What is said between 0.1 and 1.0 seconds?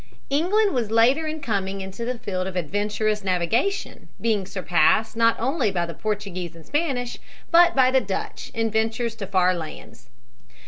England was